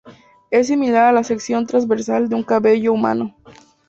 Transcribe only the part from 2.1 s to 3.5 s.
de un cabello humano.